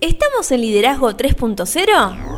[0.00, 2.29] ¿Estamos en Liderazgo 3.0?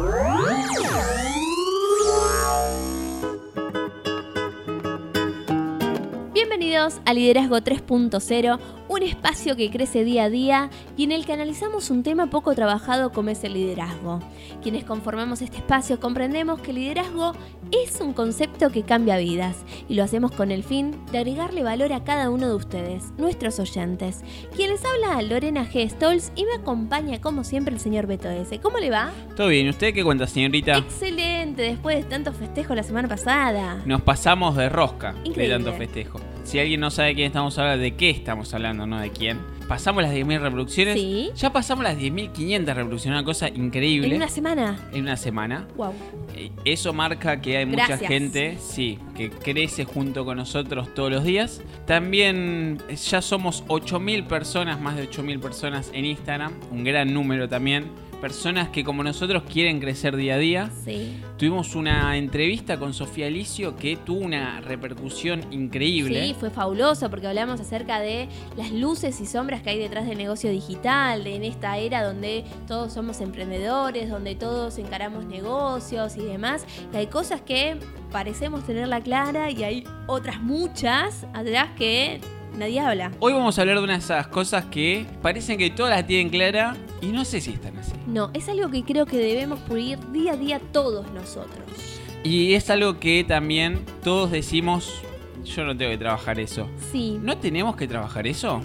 [6.82, 8.58] Bienvenidos a Liderazgo 3.0,
[8.88, 12.56] un espacio que crece día a día y en el que analizamos un tema poco
[12.56, 14.18] trabajado como es el liderazgo.
[14.62, 17.34] Quienes conformamos este espacio comprendemos que el liderazgo
[17.70, 19.58] es un concepto que cambia vidas
[19.88, 23.60] y lo hacemos con el fin de agregarle valor a cada uno de ustedes, nuestros
[23.60, 24.24] oyentes.
[24.56, 25.88] Quien les habla Lorena G.
[25.88, 28.58] Stolz y me acompaña como siempre el señor Beto S.
[28.58, 29.12] ¿Cómo le va?
[29.36, 30.78] Todo bien, ¿usted qué cuenta, señorita?
[30.78, 33.80] Excelente, después de tanto festejo la semana pasada.
[33.86, 35.44] Nos pasamos de rosca Increíble.
[35.44, 36.20] de tanto festejo.
[36.44, 39.40] Si alguien no sabe de quién estamos hablando, de qué estamos hablando, no de quién.
[39.68, 40.94] Pasamos las 10.000 reproducciones.
[40.94, 41.30] Sí.
[41.34, 44.08] Ya pasamos las 10.500 reproducciones, una cosa increíble.
[44.08, 44.78] En una semana.
[44.92, 45.66] en una semana.
[45.76, 45.94] Wow.
[46.34, 51.24] Eh, Eso marca que hay mucha gente, sí, que crece junto con nosotros todos los
[51.24, 51.62] días.
[51.86, 57.48] También eh, ya somos 8.000 personas, más de 8.000 personas en Instagram, un gran número
[57.48, 57.86] también.
[58.22, 60.70] Personas que como nosotros quieren crecer día a día.
[60.84, 61.20] Sí.
[61.38, 66.26] Tuvimos una entrevista con Sofía Alicio que tuvo una repercusión increíble.
[66.26, 70.18] Sí, fue fabuloso porque hablamos acerca de las luces y sombras que hay detrás del
[70.18, 76.22] negocio digital, de en esta era donde todos somos emprendedores, donde todos encaramos negocios y
[76.22, 76.64] demás.
[76.94, 77.76] Y hay cosas que
[78.12, 82.20] parecemos tenerla clara y hay otras muchas atrás que
[82.56, 83.12] nadie habla.
[83.20, 86.30] Hoy vamos a hablar de una de esas cosas que parecen que todas las tienen
[86.30, 87.92] clara y no sé si están así.
[88.06, 91.64] No, es algo que creo que debemos pulir día a día todos nosotros.
[92.24, 95.02] Y es algo que también todos decimos,
[95.44, 96.68] yo no tengo que trabajar eso.
[96.92, 97.18] Sí.
[97.20, 98.60] ¿No tenemos que trabajar eso?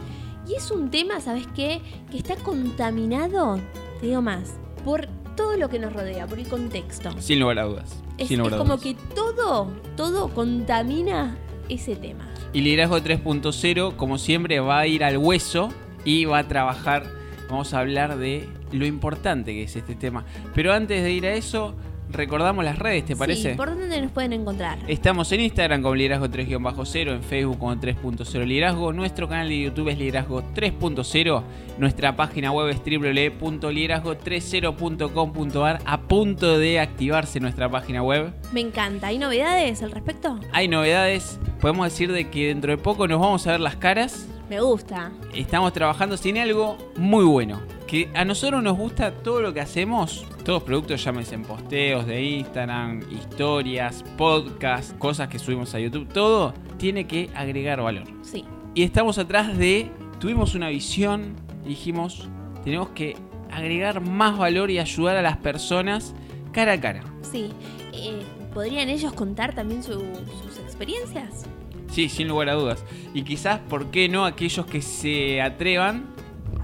[0.48, 1.82] Y es un tema, ¿sabes qué?
[2.12, 3.60] Que está contaminado,
[4.00, 4.54] te digo más,
[4.86, 7.12] por todo lo que nos rodea, por el contexto.
[7.20, 8.04] Sin lugar a dudas.
[8.18, 11.38] Es, sin lugar es a como que todo, todo contamina
[11.70, 12.28] ese tema.
[12.54, 15.70] Y Liderazgo 3.0, como siempre, va a ir al hueso
[16.06, 17.06] y va a trabajar,
[17.50, 20.26] vamos a hablar de lo importante que es este tema.
[20.54, 21.76] Pero antes de ir a eso,
[22.10, 23.52] recordamos las redes, ¿te parece?
[23.52, 24.80] Sí, ¿por dónde nos pueden encontrar?
[24.88, 29.90] Estamos en Instagram como Liderazgo 3-0, en Facebook como 3.0 Liderazgo, nuestro canal de YouTube
[29.90, 31.44] es Liderazgo 3.0,
[31.78, 38.34] nuestra página web es www.liderazgo30.com.ar, a punto de activarse nuestra página web.
[38.52, 39.08] Me encanta.
[39.08, 40.40] ¿Hay novedades al respecto?
[40.52, 44.28] Hay novedades, podemos decir de que dentro de poco nos vamos a ver las caras,
[44.50, 45.12] Me gusta.
[45.34, 47.60] estamos trabajando sin algo muy bueno.
[47.86, 52.06] Que a nosotros nos gusta todo lo que hacemos, todos los productos, llámense en posteos
[52.06, 58.04] de Instagram, historias, podcasts, cosas que subimos a YouTube, todo tiene que agregar valor.
[58.24, 58.44] Sí.
[58.76, 62.28] Y estamos atrás de, tuvimos una visión, y dijimos,
[62.64, 63.16] tenemos que
[63.52, 66.14] agregar más valor y ayudar a las personas
[66.52, 67.04] cara a cara.
[67.22, 67.50] Sí.
[67.94, 68.22] Eh,
[68.54, 71.46] ¿Podrían ellos contar también su- sus experiencias?
[71.92, 72.84] Sí, sin lugar a dudas.
[73.14, 76.06] Y quizás, ¿por qué no aquellos que se atrevan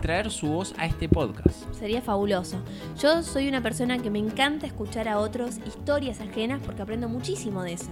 [0.01, 1.63] traer su voz a este podcast?
[1.73, 2.57] Sería fabuloso.
[3.01, 7.63] Yo soy una persona que me encanta escuchar a otros historias ajenas porque aprendo muchísimo
[7.63, 7.89] de eso.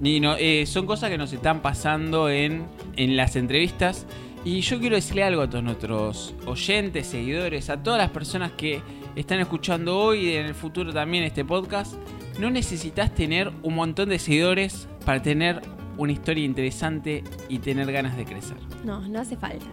[0.00, 4.06] Ni no, eh, son cosas que nos están pasando en, en las entrevistas.
[4.44, 8.82] Y yo quiero decirle algo a todos nuestros oyentes, seguidores, a todas las personas que
[9.16, 11.94] están escuchando hoy y en el futuro también este podcast.
[12.38, 15.62] No necesitas tener un montón de seguidores para tener
[15.96, 18.56] una historia interesante y tener ganas de crecer.
[18.84, 19.66] No, no hace falta.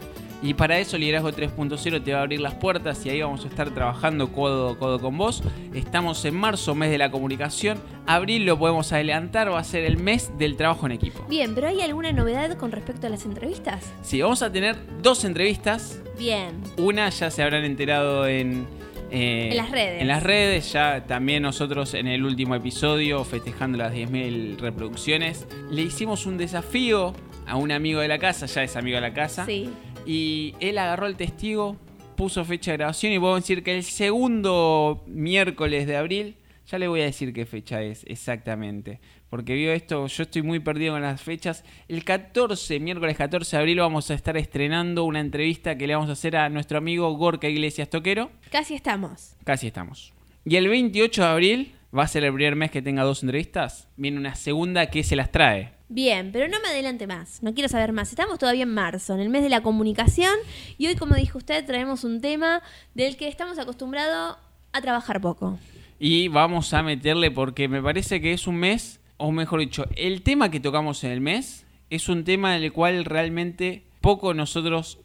[0.44, 3.48] Y para eso Liderazgo 3.0 te va a abrir las puertas y ahí vamos a
[3.48, 5.44] estar trabajando codo a codo con vos.
[5.74, 7.78] Estamos en marzo, mes de la comunicación.
[8.08, 11.24] Abril lo podemos adelantar, va a ser el mes del trabajo en equipo.
[11.30, 13.94] Bien, pero ¿hay alguna novedad con respecto a las entrevistas?
[14.02, 16.00] Sí, vamos a tener dos entrevistas.
[16.18, 16.60] Bien.
[16.78, 18.81] Una ya se habrán enterado en...
[19.12, 20.02] eh, En las redes.
[20.02, 25.82] En las redes, ya también nosotros en el último episodio, festejando las 10.000 reproducciones, le
[25.82, 27.14] hicimos un desafío
[27.46, 29.46] a un amigo de la casa, ya es amigo de la casa.
[29.46, 29.70] Sí.
[30.06, 31.78] Y él agarró el testigo,
[32.16, 36.88] puso fecha de grabación y podemos decir que el segundo miércoles de abril, ya le
[36.88, 39.00] voy a decir qué fecha es exactamente.
[39.32, 41.64] Porque vio esto, yo estoy muy perdido con las fechas.
[41.88, 46.10] El 14, miércoles 14 de abril, vamos a estar estrenando una entrevista que le vamos
[46.10, 48.30] a hacer a nuestro amigo Gorka Iglesias Toquero.
[48.52, 49.38] Casi estamos.
[49.46, 50.12] Casi estamos.
[50.44, 53.88] Y el 28 de abril, va a ser el primer mes que tenga dos entrevistas.
[53.96, 55.72] Viene una segunda que se las trae.
[55.88, 58.10] Bien, pero no me adelante más, no quiero saber más.
[58.10, 60.36] Estamos todavía en marzo, en el mes de la comunicación,
[60.78, 62.62] y hoy, como dijo usted, traemos un tema
[62.96, 64.36] del que estamos acostumbrados
[64.74, 65.58] a trabajar poco.
[66.00, 70.22] Y vamos a meterle porque me parece que es un mes, o mejor dicho, el
[70.22, 74.98] tema que tocamos en el mes es un tema en el cual realmente poco nosotros,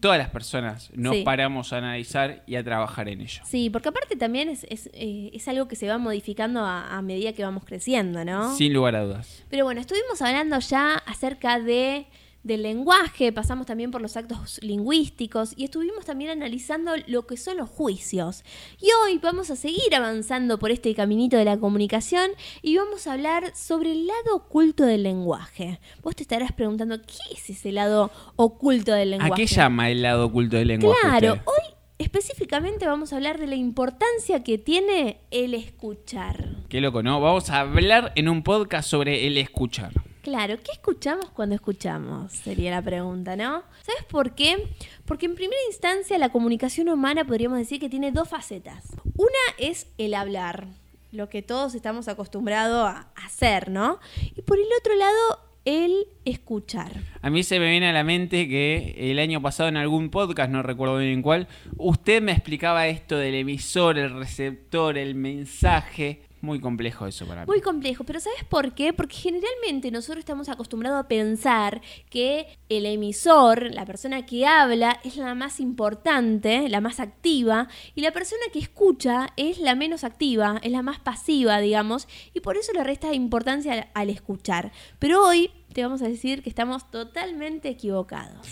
[0.00, 1.22] todas las personas, nos Sí.
[1.24, 3.42] paramos a analizar y a trabajar en ello.
[3.44, 7.02] Sí, porque aparte también es, es, eh, es algo que se va modificando a, a
[7.02, 8.54] medida que vamos creciendo, ¿no?
[8.54, 9.42] Sin lugar a dudas.
[9.50, 12.06] Pero bueno, estuvimos hablando ya acerca de
[12.46, 17.56] del lenguaje, pasamos también por los actos lingüísticos y estuvimos también analizando lo que son
[17.56, 18.44] los juicios.
[18.80, 22.30] Y hoy vamos a seguir avanzando por este caminito de la comunicación
[22.62, 25.80] y vamos a hablar sobre el lado oculto del lenguaje.
[26.02, 29.32] Vos te estarás preguntando, ¿qué es ese lado oculto del lenguaje?
[29.32, 31.00] ¿A qué llama el lado oculto del lenguaje?
[31.00, 31.46] Claro, usted?
[31.46, 36.46] hoy específicamente vamos a hablar de la importancia que tiene el escuchar.
[36.68, 37.20] Qué loco, ¿no?
[37.20, 39.92] Vamos a hablar en un podcast sobre el escuchar.
[40.26, 42.32] Claro, ¿qué escuchamos cuando escuchamos?
[42.32, 43.62] Sería la pregunta, ¿no?
[43.82, 44.56] ¿Sabes por qué?
[45.04, 48.82] Porque en primera instancia la comunicación humana podríamos decir que tiene dos facetas.
[49.14, 50.66] Una es el hablar,
[51.12, 54.00] lo que todos estamos acostumbrados a hacer, ¿no?
[54.34, 56.90] Y por el otro lado, el escuchar.
[57.22, 60.50] A mí se me viene a la mente que el año pasado en algún podcast,
[60.50, 61.46] no recuerdo bien en cuál,
[61.76, 66.22] usted me explicaba esto del emisor, el receptor, el mensaje.
[66.40, 67.46] Muy complejo eso para mí.
[67.46, 68.92] Muy complejo, pero ¿sabes por qué?
[68.92, 71.80] Porque generalmente nosotros estamos acostumbrados a pensar
[72.10, 78.02] que el emisor, la persona que habla, es la más importante, la más activa, y
[78.02, 82.56] la persona que escucha es la menos activa, es la más pasiva, digamos, y por
[82.56, 84.72] eso le resta importancia al, al escuchar.
[84.98, 88.46] Pero hoy te vamos a decir que estamos totalmente equivocados.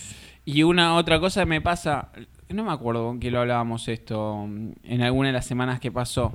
[0.44, 2.10] Y una otra cosa me pasa,
[2.48, 6.34] no me acuerdo con quién lo hablábamos esto en alguna de las semanas que pasó.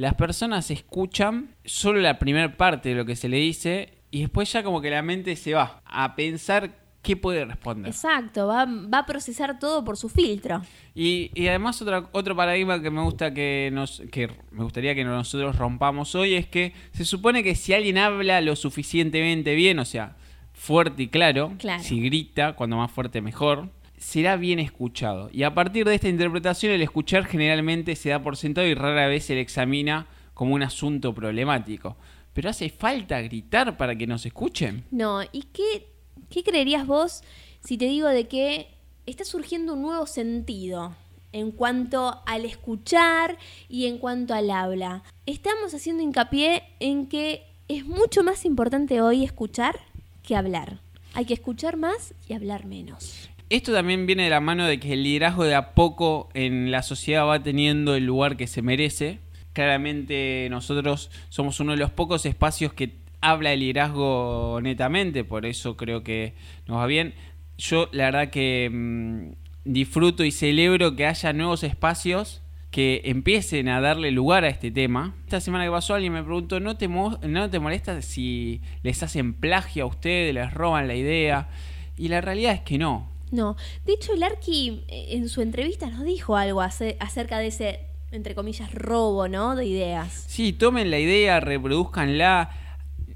[0.00, 4.50] Las personas escuchan solo la primera parte de lo que se le dice y después
[4.50, 6.70] ya como que la mente se va a pensar
[7.02, 7.90] qué puede responder.
[7.90, 10.62] Exacto, va, va a procesar todo por su filtro.
[10.94, 15.04] Y, y además otra, otro paradigma que me gusta que nos que me gustaría que
[15.04, 19.84] nosotros rompamos hoy es que se supone que si alguien habla lo suficientemente bien, o
[19.84, 20.16] sea,
[20.54, 21.82] fuerte y claro, Claro.
[21.82, 23.68] si grita, cuando más fuerte mejor,
[24.00, 25.28] será bien escuchado.
[25.30, 29.06] Y a partir de esta interpretación el escuchar generalmente se da por sentado y rara
[29.06, 31.96] vez se le examina como un asunto problemático.
[32.32, 34.84] Pero hace falta gritar para que nos escuchen.
[34.90, 35.92] No, ¿y qué,
[36.30, 37.22] qué creerías vos
[37.62, 38.68] si te digo de que
[39.04, 40.96] está surgiendo un nuevo sentido
[41.32, 43.36] en cuanto al escuchar
[43.68, 45.02] y en cuanto al habla?
[45.26, 49.78] Estamos haciendo hincapié en que es mucho más importante hoy escuchar
[50.22, 50.80] que hablar.
[51.12, 53.29] Hay que escuchar más y hablar menos.
[53.50, 56.84] Esto también viene de la mano de que el liderazgo de a poco en la
[56.84, 59.18] sociedad va teniendo el lugar que se merece.
[59.52, 65.76] Claramente nosotros somos uno de los pocos espacios que habla de liderazgo netamente, por eso
[65.76, 66.34] creo que
[66.68, 67.14] nos va bien.
[67.58, 69.32] Yo la verdad que mm,
[69.64, 75.16] disfruto y celebro que haya nuevos espacios que empiecen a darle lugar a este tema.
[75.24, 79.34] Esta semana que pasó alguien me preguntó, ¿no te, no te molesta si les hacen
[79.34, 81.48] plagio a ustedes, les roban la idea?
[81.96, 83.10] Y la realidad es que no.
[83.30, 83.56] No,
[83.86, 87.80] de hecho el Arqui eh, en su entrevista nos dijo algo ace- acerca de ese,
[88.10, 89.54] entre comillas, robo, ¿no?
[89.56, 90.24] De ideas.
[90.28, 92.50] Sí, tomen la idea, reproduzcanla.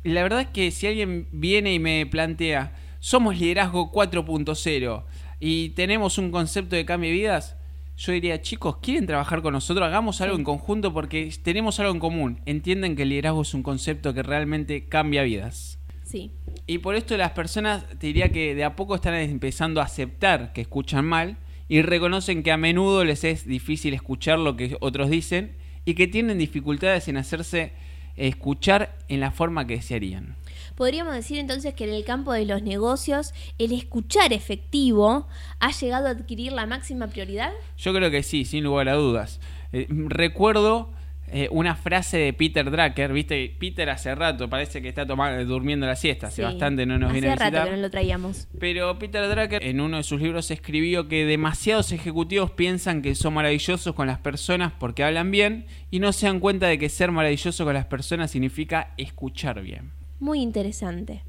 [0.05, 5.05] La verdad es que si alguien viene y me plantea, somos liderazgo 4.0
[5.41, 7.57] y tenemos un concepto de cambio de vidas,
[7.97, 9.87] yo diría, chicos, ¿quieren trabajar con nosotros?
[9.87, 10.41] Hagamos algo Sí.
[10.41, 12.41] en conjunto porque tenemos algo en común.
[12.45, 15.79] Entienden que el liderazgo es un concepto que realmente cambia vidas.
[16.03, 16.33] Sí.
[16.67, 20.53] Y por esto las personas, te diría que de a poco están empezando a aceptar
[20.53, 21.37] que escuchan mal
[21.69, 26.07] y reconocen que a menudo les es difícil escuchar lo que otros dicen y que
[26.07, 27.73] tienen dificultades en hacerse
[28.17, 30.37] escuchar en la forma que desearían.
[30.77, 35.29] Podríamos decir entonces que en el campo de los negocios el escuchar efectivo
[35.61, 37.53] ha llegado a adquirir la máxima prioridad.
[37.77, 39.41] Yo creo que sí, sin lugar a dudas.
[39.73, 40.91] Eh, recuerdo
[41.37, 45.85] eh, una frase de Peter Drucker, viste, Peter hace rato parece que está tomando, durmiendo
[45.85, 46.43] la siesta, hace Sí.
[46.43, 47.69] bastante no nos Hace viene a rato visitar.
[47.71, 48.47] que no lo traíamos.
[48.61, 53.35] Pero Peter Drucker en uno de sus libros escribió que demasiados ejecutivos piensan que son
[53.35, 57.11] maravillosos con las personas porque hablan bien y no se dan cuenta de que ser
[57.11, 59.91] maravilloso con las personas significa escuchar bien.
[60.21, 61.23] Muy interesante.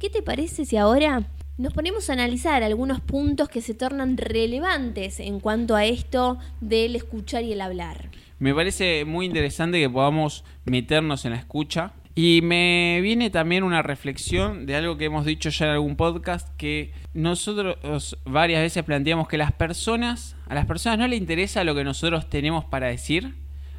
[0.00, 1.22] ¿Qué te parece si ahora
[1.58, 6.96] nos ponemos a analizar algunos puntos que se tornan relevantes en cuanto a esto del
[6.96, 8.10] escuchar y el hablar?
[8.38, 11.92] Me parece muy interesante que podamos meternos en la escucha.
[12.18, 16.48] Y me viene también una reflexión de algo que hemos dicho ya en algún podcast,
[16.56, 21.74] que nosotros varias veces planteamos que las personas, a las personas no les interesa lo
[21.74, 23.34] que nosotros tenemos para decir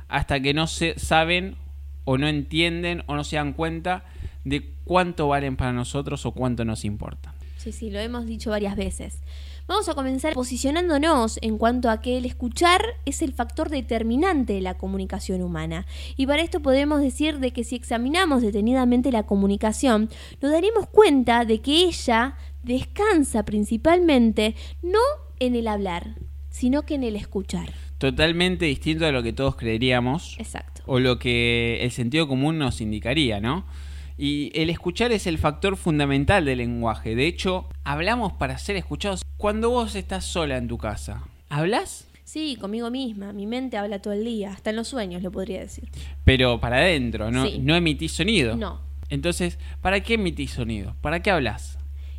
[0.08, 1.56] hasta que no se saben
[2.06, 4.06] o no entienden o no se dan cuenta
[4.44, 7.34] de cuánto valen para nosotros o cuánto nos importa.
[7.68, 9.20] Sí, sí, lo hemos dicho varias veces.
[9.68, 14.62] Vamos a comenzar posicionándonos en cuanto a que el escuchar es el factor determinante de
[14.62, 15.86] la comunicación humana.
[16.16, 20.10] Y para esto podemos decir de que si examinamos detenidamente la comunicación,
[20.42, 25.02] nos daremos cuenta de que ella descansa principalmente no
[25.42, 26.16] en el hablar,
[26.50, 27.74] sino que en el escuchar.
[27.98, 30.38] Totalmente distinto a lo que todos creeríamos.
[30.40, 30.84] Exacto.
[30.86, 33.66] o lo que el sentido común nos indicaría, ¿no?
[34.18, 37.16] Y el escuchar es el factor fundamental del lenguaje.
[37.16, 39.22] De hecho, hablamos para ser escuchados.
[39.38, 42.08] Cuando vos estás sola en tu casa, ¿hablas?
[42.24, 43.32] Sí, conmigo misma.
[43.32, 45.88] Mi mente habla todo el día, hasta en los sueños lo podría decir.
[46.26, 47.60] Pero para adentro, ¿no, Sí.
[47.60, 48.56] no emitís sonido.
[48.56, 48.82] No.
[49.10, 50.96] Entonces, ¿para qué emitís sonido?
[51.02, 51.78] ¿Para qué hablas?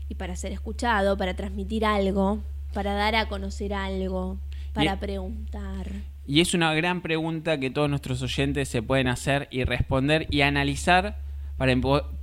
[0.09, 2.39] Y para ser escuchado, para transmitir algo,
[2.73, 4.39] para dar a conocer algo,
[4.73, 5.91] para Y- preguntar.
[6.27, 10.43] Y es una gran pregunta que todos nuestros oyentes se pueden hacer y responder y
[10.43, 11.19] analizar
[11.59, 11.77] para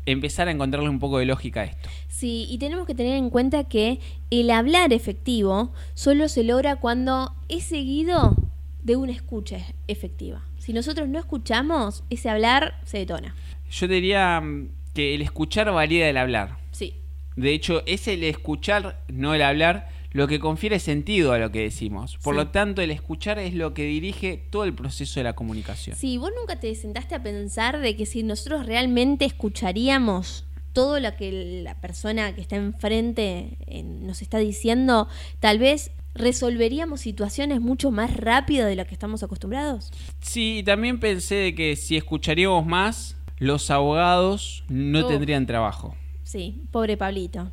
[0.05, 1.89] empezar a encontrarle un poco de lógica a esto.
[2.07, 3.99] Sí, y tenemos que tener en cuenta que
[4.31, 8.35] el hablar efectivo solo se logra cuando es seguido
[8.81, 10.41] de una escucha efectiva.
[10.57, 13.35] Si nosotros no escuchamos, ese hablar se detona.
[13.69, 16.57] Yo diría mm, que el escuchar varía del hablar.
[16.71, 16.93] Sí,
[17.35, 21.59] De hecho, es el escuchar, no el hablar, lo que confiere sentido a lo que
[21.59, 22.17] decimos.
[22.23, 22.37] Por Sí.
[22.37, 25.97] lo tanto, el escuchar es lo que dirige todo el proceso de la comunicación.
[25.97, 31.13] Sí, vos nunca te sentaste a pensar de que si nosotros realmente escucharíamos todo lo
[31.17, 35.09] que la persona que está enfrente nos está diciendo,
[35.41, 39.91] tal vez resolveríamos situaciones mucho más rápido de lo que estamos acostumbrados.
[40.21, 45.07] Sí, y también pensé de que si escucharíamos más, los abogados no Uf.
[45.09, 45.93] tendrían trabajo.
[46.23, 47.51] Sí, pobre Pablito.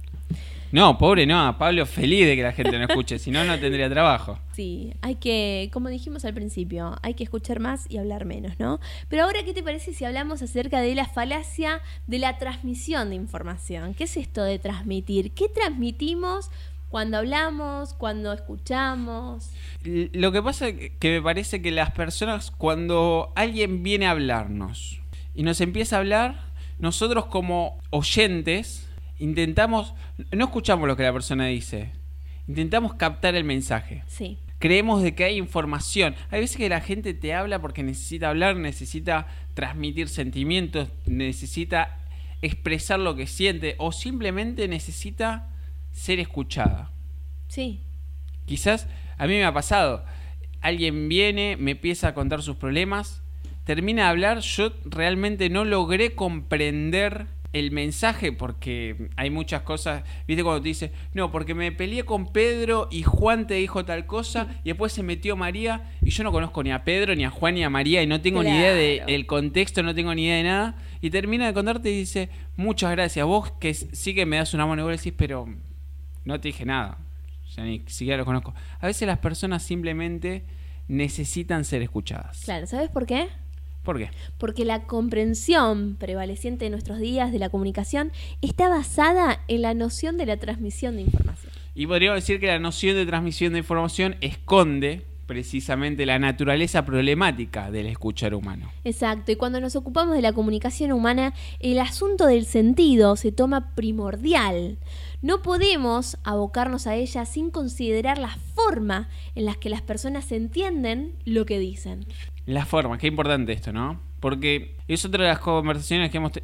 [0.72, 3.58] No, pobre no, a Pablo feliz de que la gente no escuche, si no, no
[3.60, 4.38] tendría trabajo.
[4.52, 8.80] Sí, hay que, como dijimos al principio, hay que escuchar más y hablar menos, ¿no?
[9.10, 13.16] Pero ahora, ¿qué te parece si hablamos acerca de la falacia de la transmisión de
[13.16, 13.92] información?
[13.92, 15.32] ¿Qué es esto de transmitir?
[15.32, 16.50] ¿Qué transmitimos
[16.88, 19.50] cuando hablamos, cuando escuchamos?
[19.84, 25.00] Lo que pasa es que me parece que las personas, cuando alguien viene a hablarnos
[25.34, 26.40] y nos empieza a hablar,
[26.78, 28.88] nosotros como oyentes
[29.22, 29.94] intentamos,
[30.32, 31.92] no escuchamos lo que la persona dice,
[32.48, 34.02] intentamos captar el mensaje.
[34.06, 36.14] Sí, Creemos de que hay información.
[36.30, 41.98] Hay veces que la gente te habla porque necesita hablar, necesita transmitir sentimientos, necesita
[42.42, 45.48] expresar lo que siente o simplemente necesita
[45.90, 46.92] ser escuchada.
[47.48, 47.80] sí,
[48.46, 48.86] Quizás
[49.18, 50.04] a mí me ha pasado.
[50.60, 53.20] Alguien viene, me empieza a contar sus problemas,
[53.64, 60.42] termina de hablar, yo realmente no logré comprender el mensaje porque hay muchas cosas, viste
[60.42, 64.48] cuando te dice, no, porque me peleé con Pedro y Juan te dijo tal cosa
[64.64, 67.54] y después se metió María y yo no conozco ni a Pedro, ni a Juan,
[67.54, 70.42] ni a María y no tengo ni idea del contexto, no tengo ni idea de
[70.44, 74.54] nada y termina de contarte y dice, muchas gracias, vos que sí que me das
[74.54, 75.46] una mano y vos decís, pero
[76.24, 76.98] no te dije nada.
[77.46, 78.54] O sea, ni siquiera lo conozco.
[78.80, 80.44] A veces las personas simplemente
[80.88, 82.42] necesitan ser escuchadas.
[82.44, 82.66] claro.
[82.66, 83.28] ¿Sabes por qué?
[83.82, 84.10] ¿Por qué?
[84.38, 90.16] Porque la comprensión prevaleciente de nuestros días de la comunicación está basada en la noción
[90.18, 91.52] de la transmisión de información.
[91.74, 97.70] Y podríamos decir que la noción de transmisión de información esconde precisamente la naturaleza problemática
[97.70, 98.70] del escuchar humano.
[98.84, 103.74] Exacto, y cuando nos ocupamos de la comunicación humana, el asunto del sentido se toma
[103.74, 104.76] primordial.
[105.22, 111.14] No podemos abocarnos a ella sin considerar la forma en la que las personas entienden
[111.24, 112.04] lo que dicen.
[112.44, 114.00] La forma, qué importante esto, ¿no?
[114.18, 116.32] Porque es otra de las conversaciones que hemos...
[116.32, 116.42] te-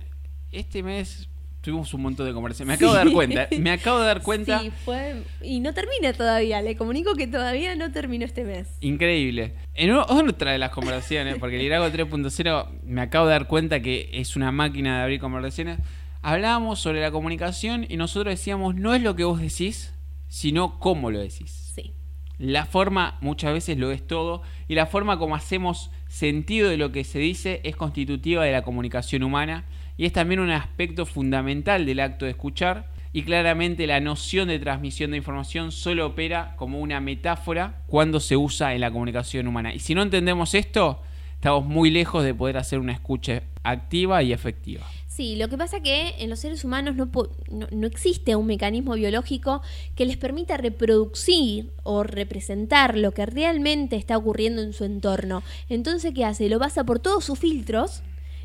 [0.53, 1.29] Este mes
[1.61, 2.69] tuvimos un montón de conversaciones.
[2.81, 3.49] Me acabo de dar cuenta.
[3.59, 4.61] Me acabo de dar cuenta.
[4.61, 5.23] Sí, fue...
[5.43, 8.69] Y no termina todavía, le comunico que todavía no terminó este mes.
[8.81, 9.55] Increíble.
[9.75, 14.09] En otra de las conversaciones, porque el Liderazgo 3.0 me acabo de dar cuenta que
[14.13, 15.81] es una máquina de abrir conversaciones.
[16.29, 19.95] Hablábamos sobre la comunicación y nosotros decíamos, no es lo que vos decís,
[20.29, 21.73] sino cómo lo decís.
[21.75, 21.95] Sí,
[22.37, 26.93] La forma muchas veces lo es todo y la forma como hacemos sentido de lo
[26.93, 29.65] que se dice es constitutiva de la comunicación humana
[29.97, 34.59] y es también un aspecto fundamental del acto de escuchar y claramente la noción de
[34.59, 39.73] transmisión de información solo opera como una metáfora cuando se usa en la comunicación humana.
[39.73, 41.01] Y si no entendemos esto,
[41.37, 44.85] estamos muy lejos de poder hacer una escucha activa y efectiva.
[45.19, 47.11] Sí, lo que pasa que en los seres humanos no,
[47.51, 49.63] no, no existe un mecanismo biológico
[49.97, 55.43] que les permita reproducir o representar lo que realmente está ocurriendo en su entorno.
[55.69, 56.49] Entonces, ¿qué hace?
[56.49, 58.05] Lo pasa por todos sus filtros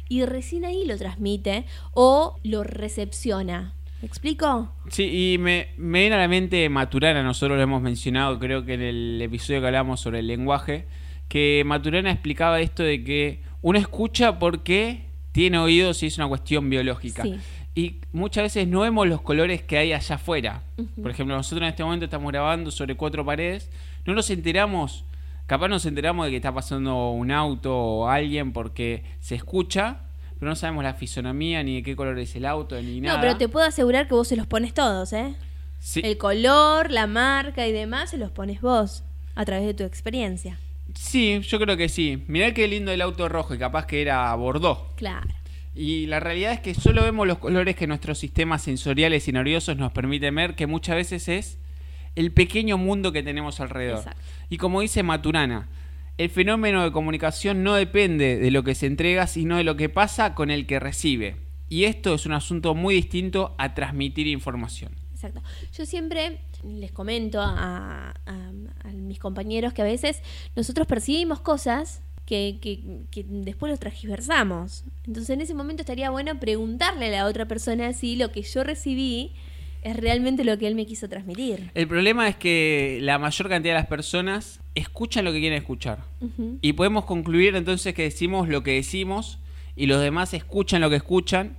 [0.09, 3.75] y recién ahí lo transmite o lo recepciona.
[4.01, 4.73] ¿Me explico?
[4.89, 8.73] Sí, y me, me viene a la mente Maturana, nosotros lo hemos mencionado creo que
[8.73, 10.87] en el episodio que hablamos sobre el lenguaje,
[11.29, 16.69] que Maturana explicaba esto de que uno escucha porque tiene oídos y es una cuestión
[16.69, 17.23] biológica.
[17.23, 17.37] Sí.
[17.75, 20.61] Y muchas veces no vemos los colores que hay allá afuera.
[21.01, 23.69] Por ejemplo, nosotros en este momento estamos grabando sobre cuatro paredes,
[24.05, 25.05] no nos enteramos,
[25.47, 30.01] capaz nos enteramos de que está pasando un auto o alguien porque se escucha,
[30.37, 33.15] pero no sabemos la fisonomía ni de qué color es el auto ni nada.
[33.15, 35.33] No, pero te puedo asegurar que vos se los pones todos, ¿eh?
[35.79, 36.01] Sí.
[36.03, 40.59] El color, la marca y demás se los pones vos a través de tu experiencia.
[40.93, 42.23] Sí, yo creo que sí.
[42.27, 44.93] Mirá qué lindo el auto rojo y capaz que era Bordeaux.
[44.95, 45.27] Claro.
[45.75, 49.75] Y la realidad es que solo vemos los colores que nuestros sistemas sensoriales y nerviosos
[49.77, 51.57] nos permiten ver, que muchas veces es
[52.15, 53.99] el pequeño mundo que tenemos alrededor.
[53.99, 54.21] Exacto.
[54.49, 55.67] Y como dice Maturana,
[56.17, 59.89] el fenómeno de comunicación no depende de lo que se entrega, sino de lo que
[59.89, 61.37] pasa con el que recibe.
[61.69, 64.91] Y esto es un asunto muy distinto a transmitir información.
[65.13, 65.41] Exacto.
[65.75, 68.13] Yo siempre les comento a,
[69.13, 70.21] mis compañeros que a veces
[70.55, 72.79] nosotros percibimos cosas que, que-
[73.11, 74.83] que después los transversamos.
[75.05, 78.63] Entonces en ese momento estaría bueno preguntarle a la otra persona si lo que yo
[78.63, 79.31] recibí
[79.83, 81.69] es realmente lo que él me quiso transmitir.
[81.75, 85.99] El problema es que la mayor cantidad de las personas escuchan lo que quieren escuchar.
[86.61, 89.37] Y podemos concluir entonces que decimos lo que decimos
[89.75, 91.57] y los demás escuchan lo que escuchan.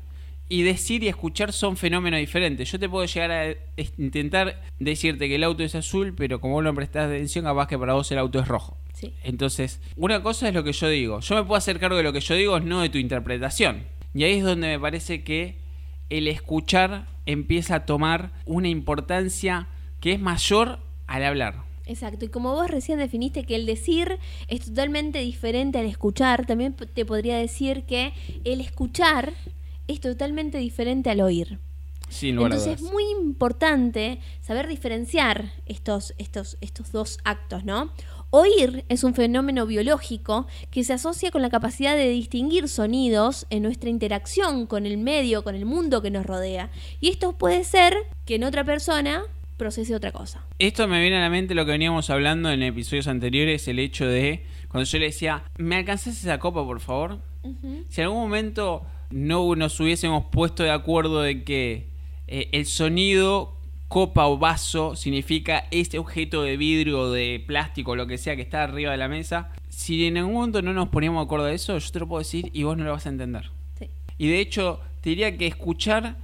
[0.55, 2.71] Y decir y escuchar son fenómenos diferentes.
[2.71, 3.57] Yo te puedo llegar a
[3.99, 7.77] intentar decirte que el auto es azul, pero como vos no prestás atención, capaz que
[7.77, 8.77] para vos el auto es rojo.
[8.93, 9.13] Sí.
[9.25, 11.19] Entonces, una cosa es lo que yo digo.
[11.19, 13.83] Yo me puedo hacer cargo de lo que yo digo, no de tu interpretación.
[14.15, 15.57] Y ahí es donde me parece que
[16.09, 19.67] el escuchar empieza a tomar una importancia
[19.99, 21.65] que es mayor al hablar.
[21.87, 26.75] Exacto, y como vos recién definiste que el decir es totalmente diferente al escuchar, también
[26.75, 28.13] te podría decir que
[28.45, 29.33] el escuchar
[29.89, 31.59] es totalmente diferente al oír.
[32.09, 37.93] Sin lugar a Entonces es muy importante saber diferenciar estos, estos, estos dos actos, ¿no?
[38.31, 43.63] Oír es un fenómeno biológico que se asocia con la capacidad de distinguir sonidos en
[43.63, 46.71] nuestra interacción con el medio, con el mundo que nos rodea.
[47.01, 47.95] Y esto puede ser
[48.27, 49.23] que en otra persona
[49.57, 50.45] procese otra cosa.
[50.59, 54.07] Esto me viene a la mente lo que veníamos hablando en episodios anteriores, el hecho
[54.07, 57.19] de cuando yo le decía, ¿me alcanzás esa copa, por favor?
[57.89, 61.89] Si en algún momento no nos hubiésemos puesto de acuerdo de que
[62.27, 63.59] eh, el sonido
[63.89, 68.35] copa o vaso significa este objeto de vidrio o de plástico o lo que sea
[68.35, 71.47] que está arriba de la mesa, si en algún momento no nos poníamos de acuerdo
[71.47, 73.51] de eso, yo te lo puedo decir y vos no lo vas a entender.
[73.79, 73.89] Sí.
[74.19, 76.17] Y de hecho, te diría que escuchar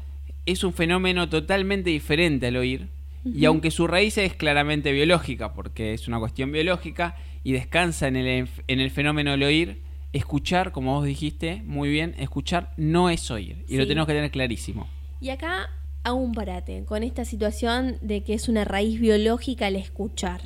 [0.46, 2.88] es un fenómeno totalmente diferente al oír.
[3.22, 8.16] Y aunque su raíz es claramente biológica, porque es una cuestión biológica y descansa en
[8.16, 9.82] el, en el fenómeno del oír,
[10.12, 13.65] escuchar, como vos dijiste muy bien, escuchar no es oír.
[13.69, 14.89] Y lo tenemos que tener clarísimo.
[15.21, 15.71] Y acá
[16.02, 20.41] hago un parate con esta situación de que es una raíz biológica el escuchar.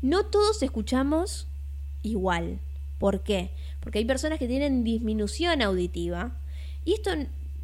[0.00, 1.48] No todos escuchamos
[2.02, 2.60] igual.
[2.98, 3.50] ¿Por qué?
[3.80, 6.38] Porque hay personas que tienen disminución auditiva
[6.84, 7.10] y esto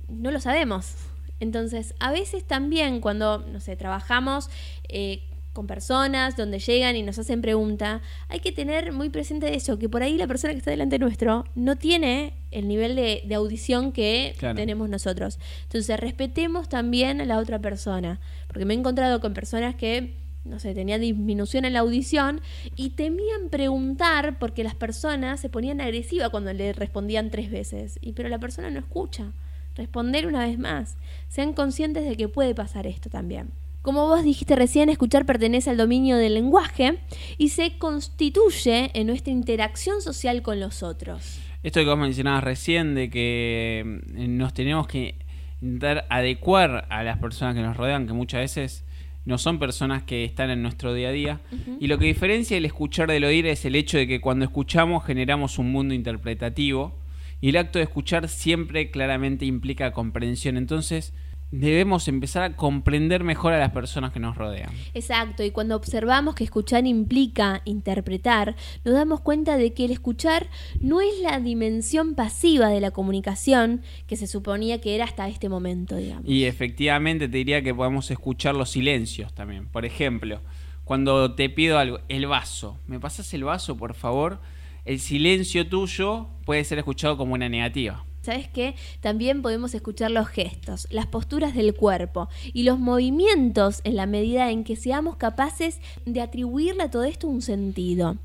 [0.08, 0.94] no lo sabemos.
[1.38, 4.50] Entonces, a veces también cuando, no sé, trabajamos
[4.88, 9.78] eh, con personas donde llegan y nos hacen pregunta, hay que tener muy presente eso,
[9.78, 13.34] que por ahí la persona que está delante nuestro no tiene el nivel de, de
[13.34, 14.54] audición que Claro.
[14.56, 15.38] tenemos nosotros.
[15.64, 20.58] Entonces, respetemos también a la otra persona, porque me he encontrado con personas que, no
[20.60, 22.40] sé, tenían disminución en la audición
[22.76, 28.12] y temían preguntar porque las personas se ponían agresivas cuando le respondían tres veces, y
[28.12, 29.32] pero la persona no escucha.
[29.76, 30.96] Responder una vez más.
[31.28, 33.50] Sean conscientes de que puede pasar esto también.
[33.82, 36.98] Como vos dijiste recién, escuchar pertenece al dominio del lenguaje
[37.38, 41.40] y se constituye en nuestra interacción social con los otros.
[41.62, 45.14] Esto que vos mencionabas recién, de que mm, nos tenemos que
[45.62, 48.84] intentar adecuar a las personas que nos rodean, que muchas veces
[49.24, 51.40] no son personas que están en nuestro día a día.
[51.78, 55.04] Y lo que diferencia el escuchar del oír es el hecho de que cuando escuchamos
[55.04, 56.98] generamos un mundo interpretativo
[57.40, 60.56] y el acto de escuchar siempre claramente implica comprensión.
[60.56, 61.14] Entonces
[61.50, 64.70] debemos empezar a comprender mejor a las personas que nos rodean.
[64.94, 70.48] Exacto, y cuando observamos que escuchar implica interpretar, nos damos cuenta de que el escuchar
[70.80, 75.48] no es la dimensión pasiva de la comunicación que se suponía que era hasta este
[75.48, 76.28] momento, digamos.
[76.28, 79.66] Y efectivamente te diría que podemos escuchar los silencios también.
[79.66, 80.40] Por ejemplo,
[80.84, 84.40] cuando te pido algo, el vaso, ¿me pasas el vaso, por favor?
[84.84, 88.04] El silencio tuyo puede ser escuchado como una negativa.
[88.22, 88.74] ¿Sabes qué?
[89.00, 94.50] También podemos escuchar los gestos, las posturas del cuerpo y los movimientos en la medida
[94.50, 98.18] en que seamos capaces de atribuirle a todo esto un sentido.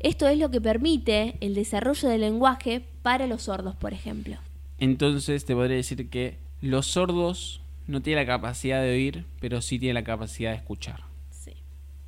[0.00, 4.36] Esto es lo que permite el desarrollo del lenguaje para los sordos, por ejemplo.
[4.78, 9.78] Entonces te podría decir que los sordos no tienen la capacidad de oír, pero sí
[9.78, 11.11] tienen la capacidad de escuchar.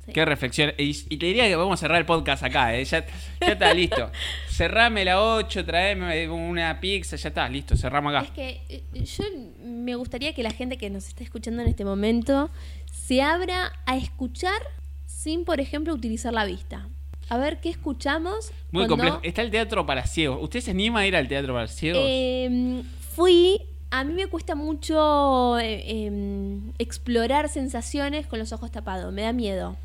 [0.05, 0.13] Sí.
[0.13, 0.73] Qué reflexión.
[0.77, 2.85] Y, y te diría que vamos a cerrar el podcast acá, ¿eh?
[2.85, 3.05] ya,
[3.41, 4.11] ya está listo.
[4.49, 8.25] Cerrame la 8, traeme una pizza, ya está, listo, cerramos acá.
[8.25, 9.23] Es que eh, yo
[9.63, 12.49] me gustaría que la gente que nos está escuchando en este momento
[12.91, 14.61] se abra a escuchar
[15.05, 16.87] sin, por ejemplo, utilizar la vista.
[17.29, 18.51] A ver qué escuchamos.
[18.71, 19.19] Muy cuando, complejo.
[19.23, 20.39] Está el teatro para ciegos.
[20.41, 22.03] ¿Usted se anima a ir al teatro para ciegos?
[22.05, 22.83] eh,
[23.15, 23.59] fui.
[23.91, 29.11] A mí me cuesta mucho eh, eh, explorar sensaciones con los ojos tapados.
[29.13, 29.77] Me da miedo.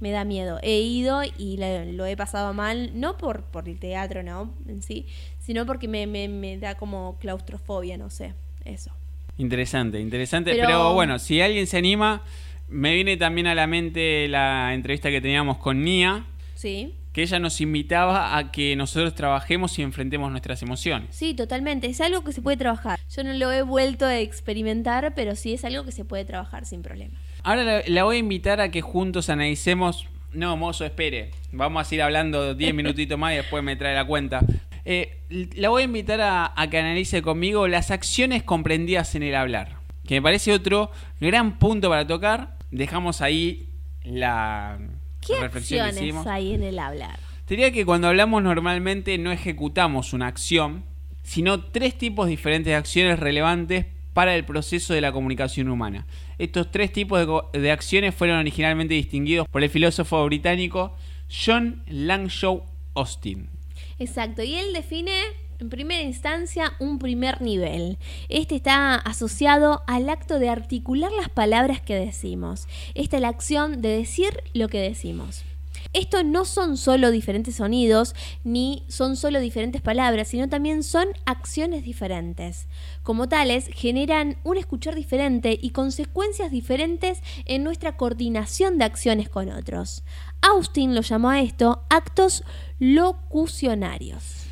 [0.00, 0.58] Me da miedo.
[0.62, 4.82] He ido y la- lo he pasado mal, no por, por el teatro, no, en
[4.82, 5.06] sí,
[5.38, 8.90] sino porque me, me, me da como claustrofobia, no sé, eso.
[9.38, 10.52] Interesante, interesante.
[10.52, 10.94] Pero- Pero...
[10.94, 12.22] bueno, si alguien se anima,
[12.68, 16.94] me viene también a la mente la entrevista que teníamos con Nia, Sí.
[17.12, 21.14] que ella nos invitaba a que nosotros trabajemos y enfrentemos nuestras emociones.
[21.14, 21.86] Sí, totalmente.
[21.86, 22.98] Es algo que se puede trabajar.
[23.14, 26.64] Yo no lo he vuelto a experimentar, pero sí es algo que se puede trabajar
[26.66, 27.18] sin problema.
[27.46, 30.08] Ahora la, voy a invitar a que juntos analicemos.
[30.32, 31.30] No, mozo, espere.
[31.52, 34.40] Vamos a ir hablando 10 minutitos más y después me trae la cuenta.
[34.84, 35.20] Eh,
[35.54, 39.76] la voy a invitar a, a que analice conmigo las acciones comprendidas en el hablar.
[40.08, 42.56] Que me parece otro gran punto para tocar.
[42.72, 43.68] Dejamos ahí
[44.02, 44.80] la
[45.24, 46.26] ¿Qué reflexión que acciones hicimos.
[46.26, 47.16] hay en el hablar?
[47.44, 50.84] Te diría que cuando hablamos normalmente no ejecutamos una acción,
[51.22, 56.06] sino tres tipos diferentes de acciones relevantes para el proceso de la comunicación humana.
[56.38, 57.20] Estos tres tipos
[57.52, 60.96] de, acciones fueron originalmente distinguidos por el filósofo británico
[61.28, 62.62] John Langshaw
[62.94, 63.50] Austin.
[63.98, 65.12] Exacto, y él define
[65.58, 67.98] en primera instancia un primer nivel.
[68.30, 72.68] Este está asociado al acto de articular las palabras que decimos.
[72.94, 75.44] Esta es la acción de decir lo que decimos.
[75.92, 81.84] Esto no son solo diferentes sonidos, ni son solo diferentes palabras, sino también son acciones
[81.84, 82.68] diferentes.
[83.02, 89.50] Como tales, generan un escuchar diferente y consecuencias diferentes en nuestra coordinación de acciones con
[89.50, 90.04] otros.
[90.42, 92.44] Austin lo llamó a esto actos
[92.78, 94.46] locucionarios.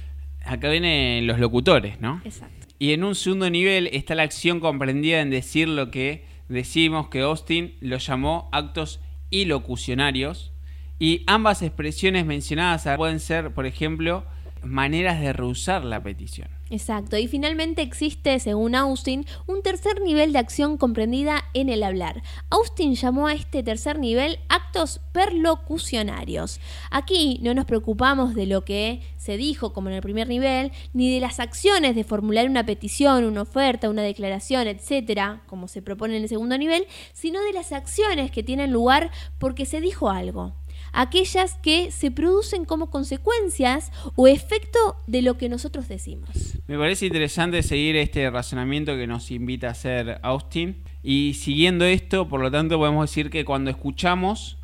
[0.44, 2.20] Acá vienen los locutores, ¿no?
[2.24, 2.66] Exacto.
[2.78, 7.20] Y en un segundo nivel está la acción comprendida en decir lo que decimos, que
[7.20, 10.52] Austin lo llamó actos ilocucionarios.
[10.98, 14.24] Y ambas expresiones mencionadas pueden ser, por ejemplo,
[14.64, 16.48] maneras de rehusar la petición.
[16.70, 17.16] Exacto.
[17.16, 22.22] Y finalmente existe, según Austin, un tercer nivel de acción comprendida en el hablar.
[22.50, 26.60] Austin llamó a este tercer nivel actos perlocucionarios.
[26.90, 31.12] Aquí no nos preocupamos de lo que se dijo como en el primer nivel, ni
[31.14, 36.16] de las acciones de formular una petición, una oferta, una declaración, etcétera, como se propone
[36.16, 40.54] en el segundo nivel, sino de las acciones que tienen lugar porque se dijo algo
[40.92, 46.30] aquellas que se producen como consecuencias o efecto de lo que nosotros decimos.
[46.66, 50.82] Me parece interesante seguir este razonamiento que nos invita a hacer Austin.
[51.02, 54.56] Y siguiendo esto, por lo tanto, podemos decir que cuando escuchamos,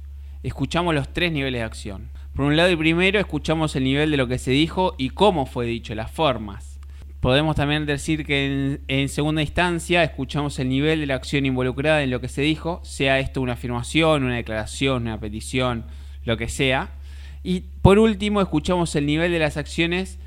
[0.42, 2.10] escuchamos los tres niveles de acción.
[2.34, 5.46] Por un lado, el primero, escuchamos el nivel de lo que se dijo y cómo
[5.46, 6.78] fue dicho, las formas.
[7.20, 12.02] Podemos también decir que en, en segunda instancia escuchamos el nivel de la acción involucrada
[12.02, 15.84] en lo que se dijo, sea esto una afirmación, una declaración, una petición,
[16.24, 16.90] lo que sea.
[17.42, 20.18] Y por último, escuchamos el nivel de las acciones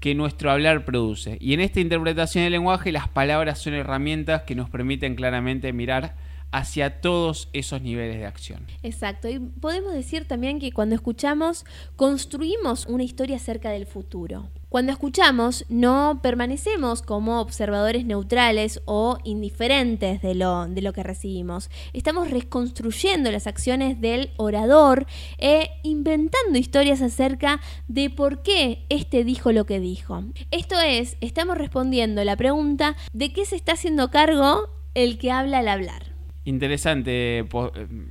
[0.00, 1.38] que nuestro hablar produce.
[1.40, 6.16] Y en esta interpretación del lenguaje, las palabras son herramientas que nos permiten claramente mirar
[6.52, 8.66] hacia todos esos niveles de acción.
[8.82, 11.64] Exacto, y podemos decir también que cuando escuchamos,
[11.96, 14.50] construimos una historia acerca del futuro.
[14.68, 21.70] Cuando escuchamos, no permanecemos como observadores neutrales o indiferentes de lo, de lo que recibimos.
[21.92, 29.52] Estamos reconstruyendo las acciones del orador e inventando historias acerca de por qué éste dijo
[29.52, 30.24] lo que dijo.
[30.50, 35.58] Esto es, estamos respondiendo la pregunta de qué se está haciendo cargo el que habla
[35.58, 36.11] al hablar.
[36.44, 37.44] Interesante eh,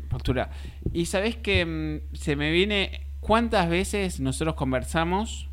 [0.10, 0.52] postura.
[0.94, 5.48] Y sabes que mm, se me viene cuántas veces nosotros conversamos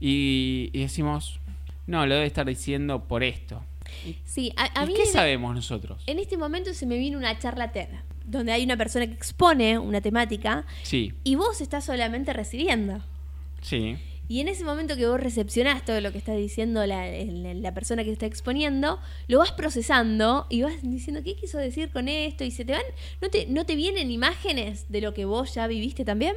[0.00, 1.40] y, y decimos,
[1.86, 3.62] no, lo debe estar diciendo por esto.
[4.24, 6.02] Sí, a, a ¿Y mí qué en- sabemos nosotros?
[6.06, 7.88] En este momento se me viene una charla TED,
[8.24, 13.00] donde hay una persona que expone una temática Sí, y vos estás solamente recibiendo.
[13.62, 13.96] sí.
[14.28, 18.12] Y en ese momento que vos recepcionás todo lo que está diciendo la, persona que
[18.12, 22.44] está exponiendo, lo vas procesando y vas diciendo, ¿qué quiso decir con esto?
[22.44, 22.82] Y se te van,
[23.22, 26.34] ¿no te, no te vienen imágenes de lo que vos ya viviste también?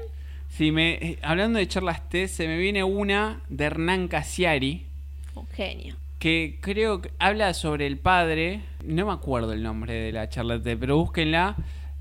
[0.50, 4.86] Sí, me, eh, hablando de charlas TED, se me viene una de Hernán Casiari,
[5.34, 5.96] Oh, genio.
[6.20, 10.62] que creo que habla sobre el padre, no me acuerdo el nombre de la charla
[10.62, 11.56] TED, pero búsquenla,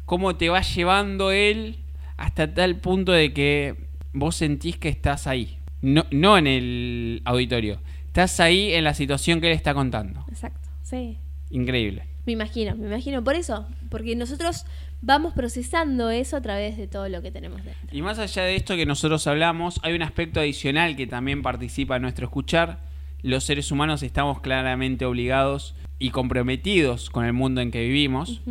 [0.04, 1.76] cómo te va llevando él
[2.16, 3.76] hasta tal punto de que
[4.12, 9.40] vos sentís que estás ahí, no, no en el auditorio, estás ahí en la situación
[9.40, 10.24] que él está contando.
[10.28, 11.18] Exacto, sí.
[11.50, 12.04] Increíble.
[12.26, 14.64] Me imagino, me imagino por eso, porque nosotros
[15.02, 17.88] vamos procesando eso a través de todo lo que tenemos dentro.
[17.90, 21.96] Y más allá de esto que nosotros hablamos, hay un aspecto adicional que también participa
[21.96, 22.78] en nuestro escuchar.
[23.22, 28.42] Los seres humanos estamos claramente obligados y comprometidos con el mundo en que vivimos.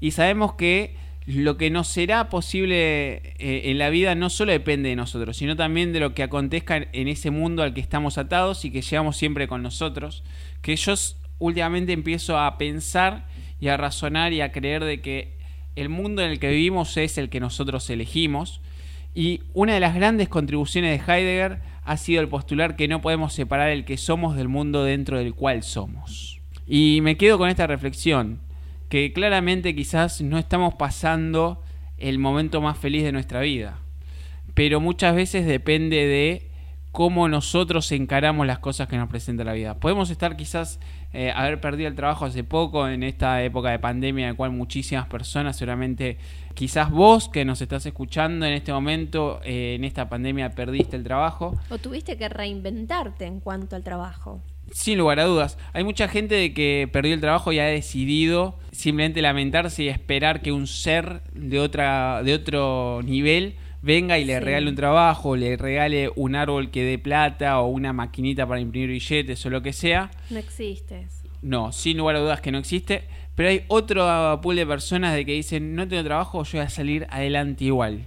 [0.00, 4.88] Y sabemos que lo que nos será posible eh, en la vida no solo depende
[4.88, 8.64] de nosotros, sino también de lo que acontezca en- ese mundo al que estamos atados
[8.64, 10.24] y que llevamos siempre con nosotros.
[10.62, 10.94] Que yo
[11.38, 13.26] últimamente empiezo a pensar
[13.60, 15.38] y a razonar y a creer de que
[15.76, 18.60] el mundo en el que vivimos es el que nosotros elegimos.
[19.14, 23.32] Y una de las grandes contribuciones de Heidegger ha sido el postular que no podemos
[23.32, 26.38] separar el que somos del mundo dentro del cual somos.
[26.66, 28.40] Y me quedo con esta reflexión,
[28.90, 31.62] que claramente quizás no estamos pasando
[31.96, 33.78] el momento más feliz de nuestra vida,
[34.54, 36.50] pero muchas veces depende de
[36.90, 39.78] cómo nosotros encaramos las cosas que nos presenta la vida.
[39.78, 40.80] Podemos estar quizás
[41.12, 44.50] eh, haber perdido el trabajo hace poco en esta época de pandemia en la cual
[44.50, 46.18] muchísimas personas, seguramente
[46.54, 51.04] quizás vos que nos estás escuchando en este momento, eh, en esta pandemia perdiste el
[51.04, 51.56] trabajo.
[51.70, 54.40] O tuviste que reinventarte en cuanto al trabajo.
[54.72, 55.58] Sin lugar a dudas.
[55.72, 60.42] Hay mucha gente de que perdió el trabajo y ha decidido simplemente lamentarse y esperar
[60.42, 65.56] que un ser de, otra, de otro nivel venga y le regale un trabajo, le
[65.56, 69.72] regale un árbol que dé plata o una maquinita para imprimir billetes o lo que
[69.72, 70.10] sea.
[70.30, 71.06] No existe.
[71.42, 73.04] No, sin lugar a dudas que no existe.
[73.34, 76.68] Pero hay otro pool de personas de que dicen, no tengo trabajo, yo voy a
[76.68, 78.04] salir adelante igual.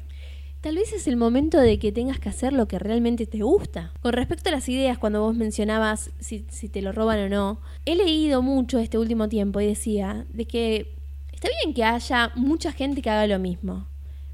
[0.63, 3.91] Tal vez es el momento de que tengas que hacer lo que realmente te gusta.
[4.01, 7.97] Con respecto a las ideas, cuando vos mencionabas si, te lo roban o no, he
[7.97, 10.95] leído mucho este último tiempo y decía de que
[11.33, 13.87] está bien que haya mucha gente que haga lo mismo.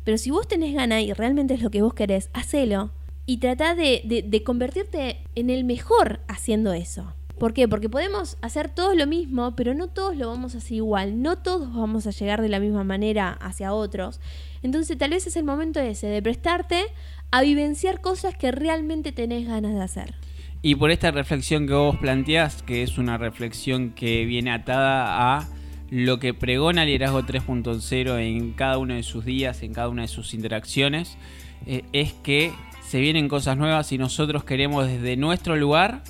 [0.04, 2.92] Pero si vos tenés ganas y realmente es lo que vos querés, hacelo.
[3.26, 7.16] Y trata de convertirte en el mejor haciendo eso.
[7.40, 7.70] ¿Por qué?
[7.70, 11.38] Porque podemos hacer todos lo mismo, pero no todos lo vamos a hacer igual, no
[11.38, 14.20] todos vamos a llegar de la misma manera hacia otros.
[14.62, 16.84] Entonces tal vez es el momento ese de prestarte
[17.32, 20.16] a vivenciar cosas que realmente tenés ganas de hacer.
[20.62, 25.48] Y por esta reflexión que vos planteás, que es una reflexión que viene atada a
[25.90, 30.10] lo que pregona Liderazgo 3.0 en cada uno de sus días, en cada una de
[30.10, 31.18] sus interacciones,
[31.66, 32.52] eh, es que
[32.86, 36.04] se vienen cosas nuevas y nosotros queremos desde nuestro lugar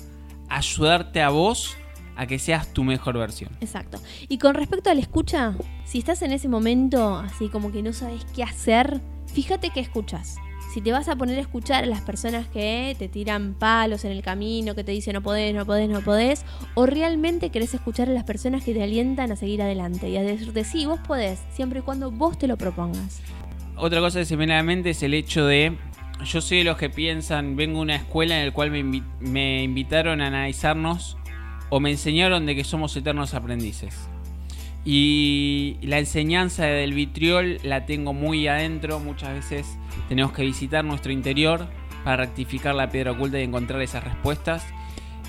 [0.50, 1.76] ayudarte a vos
[2.16, 3.50] a que seas tu mejor versión.
[3.62, 3.98] Exacto.
[4.28, 7.94] Y con respecto a la escucha, si estás en ese momento así como que no
[7.94, 9.00] sabes qué hacer,
[9.32, 10.36] fíjate qué escuchas.
[10.74, 14.12] Si te vas a poner a escuchar a las personas que te tiran palos en
[14.12, 18.08] el camino, que te dicen no podés, no podés, no podés, o realmente querés escuchar
[18.08, 21.40] a las personas que te alientan a seguir adelante y a decirte sí, vos podés,
[21.52, 23.20] siempre y cuando vos te lo propongas.
[23.76, 25.78] Otra cosa que se me viene a la mente es el hecho de
[26.24, 29.62] yo soy de los que piensan, vengo a una escuela en la cual me, me,
[29.62, 31.16] invitaron a analizarnos
[31.70, 34.08] o me enseñaron de que somos eternos aprendices.
[34.84, 39.78] Y la enseñanza del vitriol la tengo muy adentro, muchas veces
[40.08, 41.68] tenemos que visitar nuestro interior
[42.04, 44.64] para rectificar la piedra oculta y encontrar esas respuestas.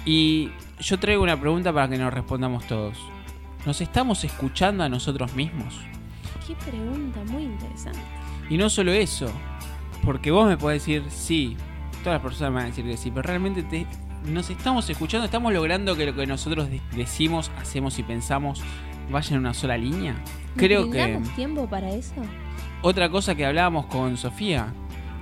[0.05, 2.97] Y yo traigo una pregunta para que nos respondamos todos.
[3.65, 5.79] ¿Nos estamos escuchando a nosotros mismos?
[6.47, 7.99] Qué pregunta, muy interesante.
[8.49, 9.31] Y no solo eso,
[10.03, 11.57] porque vos me podés decir sí,
[12.03, 13.85] todas las personas me van a decir que sí, pero realmente te,
[14.25, 18.63] nos estamos escuchando, estamos logrando que lo que nosotros decimos, hacemos y pensamos
[19.11, 20.15] vaya en una sola línea.
[20.55, 21.19] Creo que.
[21.35, 22.15] tiempo para eso?
[22.81, 24.73] Otra cosa que hablábamos con Sofía,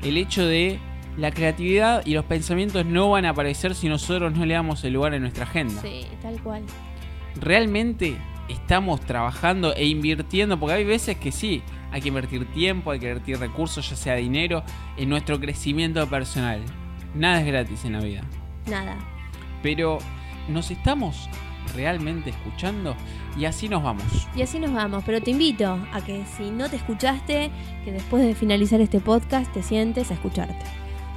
[0.04, 0.80] el hecho de
[1.18, 4.94] la creatividad y los pensamientos no van a aparecer si nosotros no le damos el
[4.94, 5.82] lugar en nuestra agenda.
[5.82, 6.64] Sí, tal cual.
[7.36, 13.00] Realmente estamos trabajando e invirtiendo, porque hay veces que sí, hay que invertir tiempo, hay
[13.00, 14.64] que invertir recursos, ya sea dinero,
[14.98, 16.62] en nuestro crecimiento personal.
[17.16, 18.22] Nada es gratis en la vida.
[18.68, 18.98] Nada.
[19.64, 20.00] Pero
[20.48, 21.30] nos estamos
[21.76, 22.96] realmente escuchando
[23.38, 24.28] y así nos vamos.
[24.36, 27.52] Y así nos vamos, pero te invito a que si no te escuchaste,
[27.86, 30.66] que después de finalizar este podcast te sientes a escucharte.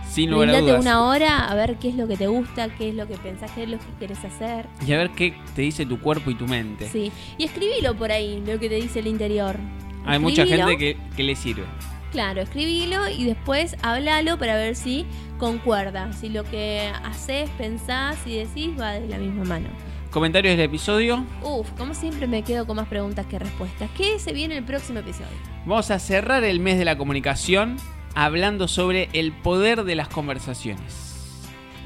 [0.09, 0.81] Sin lugar a dudas.
[0.81, 3.51] una hora a ver qué es lo que te gusta, qué es lo que pensás,
[3.53, 4.67] qué es lo que quieres hacer.
[4.87, 6.87] Y a ver qué te dice tu cuerpo y tu mente.
[6.89, 9.57] Sí, y escribilo por ahí, lo que te dice el interior.
[10.05, 11.65] Hay mucha gente que, que, le sirve.
[12.11, 15.07] Claro, escribilo y después háblalo para ver si
[15.39, 19.69] concuerda, si lo que haces, pensás y decís va de la misma mano.
[20.11, 21.25] ¿Comentarios del episodio?
[21.43, 23.89] Uf, como siempre me quedo con más preguntas que respuestas.
[23.97, 25.31] ¿Qué se viene en el próximo episodio?
[25.65, 27.77] Vamos a cerrar el mes de la comunicación
[28.15, 31.12] hablando sobre el poder de las conversaciones.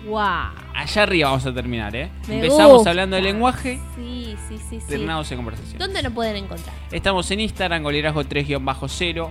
[0.07, 0.51] ¡Wow!
[0.75, 2.11] Allá arriba vamos a terminar, ¿eh?
[2.29, 3.81] Empezamos hablando de lenguaje.
[3.97, 4.79] Sí, sí, sí.
[4.88, 5.79] Terminamos en conversación.
[5.79, 6.75] ¿Dónde nos pueden encontrar?
[6.92, 9.31] Estamos en Instagram con liderazgo 3-0,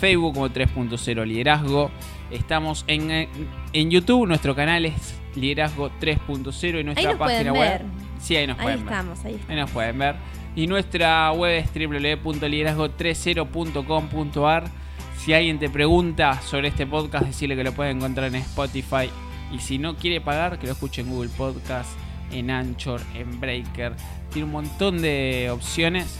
[0.00, 1.90] Facebook como 3.0 liderazgo.
[2.30, 3.28] Estamos en,
[3.72, 7.82] en YouTube, nuestro canal es liderazgo 3.0 y nuestra página web.
[8.18, 9.32] Sí, ahí nos pueden estamos, ver.
[9.32, 10.16] Ahí estamos, ahí nos pueden ver.
[10.56, 14.64] Y nuestra web es www.liderazgo30.com.ar.
[15.16, 19.10] Si alguien te pregunta sobre este podcast, decirle que lo puede encontrar en Spotify.
[19.52, 21.90] Y si no quiere pagar, que lo escuche en Google Podcast,
[22.30, 23.94] en Anchor, en Breaker.
[24.30, 26.18] Tiene un montón de opciones.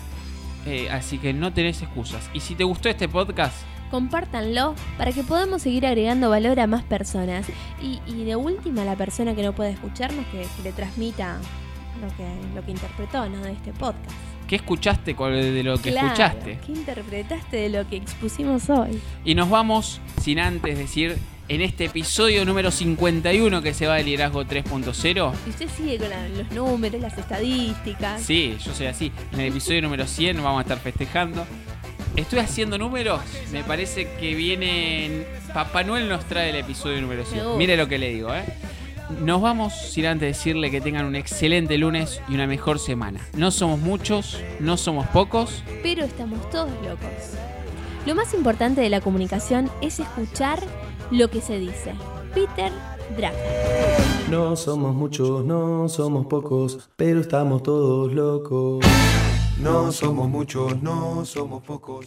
[0.67, 2.31] Eh, así que no tenés excusas.
[2.35, 3.57] Y si te gustó este podcast,
[3.91, 7.47] compártanlo para que podamos seguir agregando valor a más personas.
[7.81, 11.39] Y, de última, la persona que no puede escucharnos, que, le transmita
[12.01, 13.39] lo que, lo que interpretó ¿no?
[13.43, 14.17] de este podcast.
[14.47, 16.59] ¿Qué escuchaste de lo que Claro, escuchaste?
[16.65, 18.99] ¿Qué interpretaste de lo que expusimos hoy?
[19.23, 24.05] Y nos vamos sin antes decir, en este episodio número 51 que se va de
[24.05, 25.33] Liderazgo 3.0.
[25.47, 28.21] Y usted sigue con la- los números, las estadísticas.
[28.23, 29.13] Sí, yo soy así.
[29.33, 31.47] En el episodio número 100 vamos a estar festejando.
[32.17, 33.21] Estoy haciendo números,
[33.53, 35.25] me parece que viene...
[35.55, 37.39] Papá Noel nos trae el episodio número 100.
[37.39, 37.57] Seguro.
[37.57, 38.45] Mire lo que le digo, ¿eh?
[39.21, 43.21] Nos vamos sin antes decirle que tengan un excelente lunes y una mejor semana.
[43.35, 45.63] No somos muchos, no somos pocos.
[45.83, 47.09] pero estamos todos locos.
[48.05, 50.61] Lo más importante de la comunicación es escuchar
[51.11, 51.95] lo que se dice.
[52.35, 52.73] Peter
[53.17, 53.33] Drucker.
[54.31, 58.85] No somos muchos, no somos pocos, pero estamos todos locos.
[59.61, 62.07] No somos muchos, no somos pocos,